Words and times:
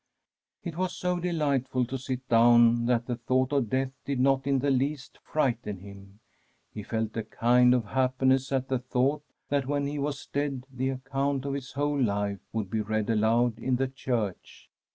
It 0.63 0.77
was 0.77 0.95
so 0.97 1.19
delightful 1.19 1.85
to 1.85 1.95
sit 1.99 2.27
down 2.27 2.87
that 2.87 3.05
the 3.05 3.17
thought 3.17 3.53
of 3.53 3.69
death 3.69 3.91
did 4.03 4.19
not 4.19 4.47
in 4.47 4.57
the 4.57 4.71
least 4.71 5.19
frighten 5.23 5.77
him. 5.77 6.19
He 6.73 6.81
felt 6.81 7.15
a 7.15 7.21
kind 7.23 7.71
of 7.75 7.85
happiness 7.85 8.51
at 8.51 8.67
the 8.67 8.79
thought 8.79 9.23
that 9.49 9.67
when 9.67 9.85
he 9.85 9.99
was 9.99 10.25
dead 10.25 10.65
the 10.73 10.89
account 10.89 11.45
of 11.45 11.53
his 11.53 11.73
whole 11.73 12.01
life 12.01 12.39
would 12.51 12.71
be 12.71 12.81
read 12.81 13.11
aloud 13.11 13.59
in 13.59 13.75
the 13.75 13.89
church. 13.89 14.71